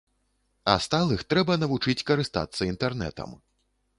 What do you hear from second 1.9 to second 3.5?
карыстацца інтэрнэтам.